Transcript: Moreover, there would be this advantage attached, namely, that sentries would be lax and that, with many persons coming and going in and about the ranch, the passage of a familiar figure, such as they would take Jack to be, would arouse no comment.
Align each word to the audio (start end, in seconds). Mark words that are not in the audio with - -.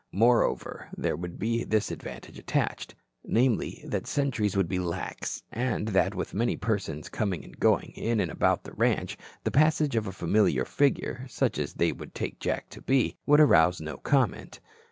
Moreover, 0.13 0.89
there 0.97 1.15
would 1.15 1.37
be 1.37 1.63
this 1.63 1.91
advantage 1.91 2.39
attached, 2.39 2.95
namely, 3.23 3.83
that 3.85 4.07
sentries 4.07 4.57
would 4.57 4.67
be 4.67 4.79
lax 4.79 5.43
and 5.51 5.89
that, 5.89 6.15
with 6.15 6.33
many 6.33 6.57
persons 6.57 7.07
coming 7.07 7.43
and 7.43 7.59
going 7.59 7.91
in 7.95 8.19
and 8.19 8.31
about 8.31 8.63
the 8.63 8.73
ranch, 8.73 9.15
the 9.43 9.51
passage 9.51 9.95
of 9.95 10.07
a 10.07 10.11
familiar 10.11 10.65
figure, 10.65 11.27
such 11.29 11.59
as 11.59 11.73
they 11.75 11.91
would 11.91 12.15
take 12.15 12.39
Jack 12.39 12.67
to 12.71 12.81
be, 12.81 13.15
would 13.27 13.39
arouse 13.39 13.79
no 13.79 13.97
comment. 13.97 14.59